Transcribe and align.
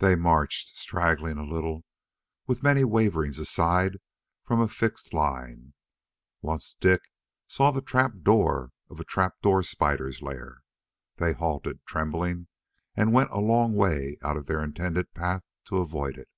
They 0.00 0.16
marched, 0.16 0.76
straggling 0.76 1.38
a 1.38 1.42
little, 1.42 1.86
with 2.46 2.62
many 2.62 2.84
waverings 2.84 3.38
aside 3.38 3.96
from 4.44 4.60
a 4.60 4.68
fixed 4.68 5.14
line. 5.14 5.72
Once 6.42 6.74
Dik 6.78 7.00
saw 7.46 7.70
the 7.70 7.80
trap 7.80 8.20
door 8.20 8.72
of 8.90 9.00
a 9.00 9.04
trapdoor 9.04 9.62
spider's 9.62 10.20
lair. 10.20 10.58
They 11.16 11.32
halted, 11.32 11.82
trembling, 11.86 12.48
and 12.96 13.14
went 13.14 13.30
a 13.30 13.40
long 13.40 13.72
way 13.74 14.18
out 14.22 14.36
of 14.36 14.44
their 14.44 14.62
intended 14.62 15.14
path 15.14 15.42
to 15.68 15.78
avoid 15.78 16.18
it. 16.18 16.28